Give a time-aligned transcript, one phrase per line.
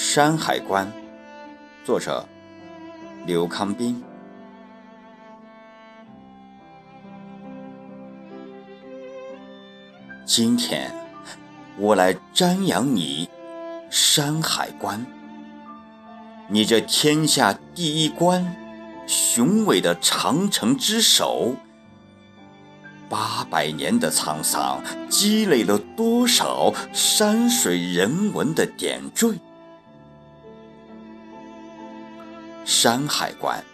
[0.00, 0.92] 山海关，
[1.84, 2.24] 作者
[3.26, 4.00] 刘康斌。
[10.24, 10.94] 今天
[11.76, 13.28] 我来瞻仰你，
[13.90, 15.04] 山海关。
[16.46, 18.54] 你这天下第一关，
[19.04, 21.56] 雄伟的长城之首。
[23.08, 29.40] 八百年的沧桑，积累了多少山水人文的点缀？
[32.70, 33.64] 山海关，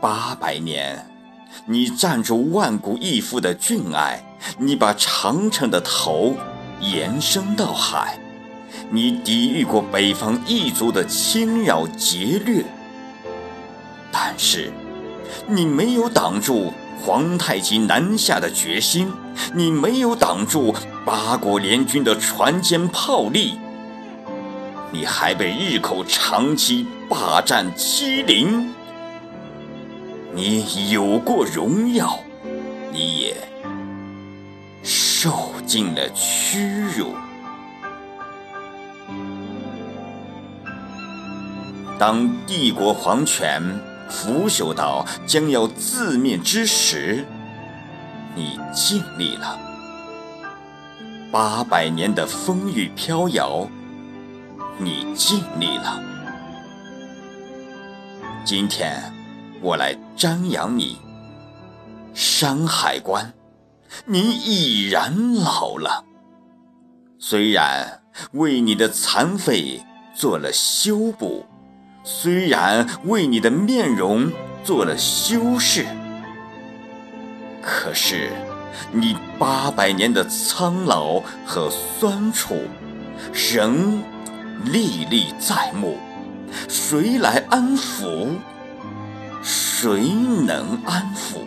[0.00, 1.06] 八百年，
[1.66, 4.24] 你站住万古义父的俊爱，
[4.58, 6.34] 你把长城的头
[6.80, 8.18] 延伸到海，
[8.90, 12.64] 你抵御过北方异族的侵扰劫掠，
[14.10, 14.72] 但是，
[15.46, 16.72] 你没有挡住。
[17.02, 19.10] 皇太极南下的决心，
[19.54, 23.58] 你没有挡住八国联军的船坚炮利，
[24.90, 28.72] 你还被日寇长期霸占欺凌，
[30.32, 32.18] 你有过荣耀，
[32.92, 33.36] 你也
[34.82, 37.14] 受尽了屈辱。
[41.98, 43.62] 当帝国皇权。
[44.12, 47.24] 腐朽到将要自灭之时，
[48.34, 49.56] 你尽力了。
[51.30, 53.70] 八百年的风雨飘摇，
[54.82, 56.02] 你尽力了。
[58.44, 59.12] 今天
[59.60, 60.98] 我来瞻仰你，
[62.14, 63.32] 山海关，
[64.06, 66.04] 你已然老了。
[67.18, 71.46] 虽然为你的残废做了修补。
[72.02, 74.32] 虽然为你的面容
[74.64, 75.84] 做了修饰，
[77.60, 78.30] 可是
[78.90, 82.56] 你八百年的苍老和酸楚
[83.52, 84.02] 仍
[84.64, 85.98] 历历在目。
[86.68, 88.28] 谁来安抚？
[89.42, 90.12] 谁
[90.46, 91.44] 能安抚？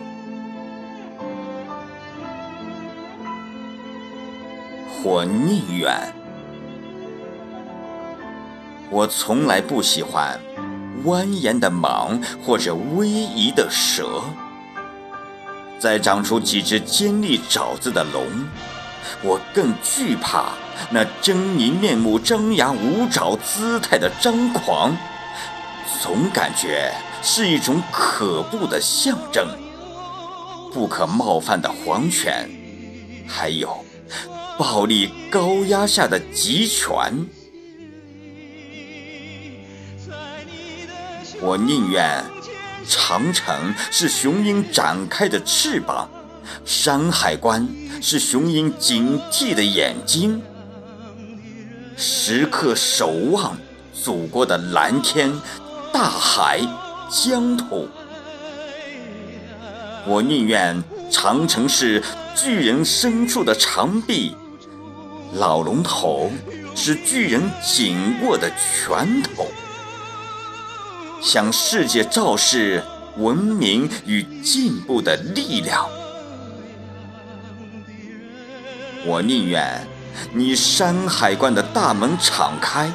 [5.02, 5.94] 我宁愿。
[8.90, 10.40] 我从来不喜欢
[11.04, 14.22] 蜿蜒的蟒或者逶迤的蛇。
[15.78, 18.26] 再长出几只尖利爪子的龙，
[19.22, 20.52] 我更惧怕
[20.90, 24.96] 那狰狞面目、张牙舞爪姿态的张狂，
[26.02, 26.92] 总感觉
[27.22, 29.46] 是一种可怖的象征。
[30.72, 32.50] 不可冒犯的皇权，
[33.28, 33.84] 还有
[34.58, 36.90] 暴力高压下的集权。
[41.40, 42.24] 我宁愿
[42.88, 46.08] 长城是雄鹰展开的翅膀，
[46.64, 47.68] 山海关
[48.02, 50.42] 是雄鹰警惕的眼睛，
[51.96, 53.56] 时刻守望
[53.92, 55.32] 祖国的蓝天、
[55.92, 56.60] 大海、
[57.08, 57.88] 疆土。
[60.06, 62.02] 我宁愿长城是
[62.34, 64.36] 巨人伸出的长臂，
[65.34, 66.30] 老龙头
[66.74, 69.46] 是巨人紧握的拳头。
[71.22, 72.82] 向世界昭示
[73.16, 75.88] 文明与进步的力量。
[79.06, 79.86] 我宁愿
[80.32, 82.90] 你山海关的大门敞开，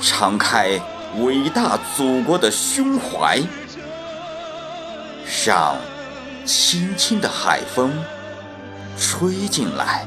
[0.00, 0.80] 敞开
[1.18, 3.40] 伟大祖国的胸怀，
[5.44, 5.76] 让
[6.44, 7.92] 轻轻的海风
[8.98, 10.06] 吹进来，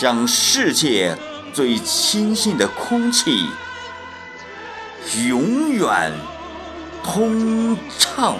[0.00, 1.16] 让世界
[1.52, 3.46] 最清新的空气。
[5.26, 6.12] 永远
[7.02, 8.36] 通畅。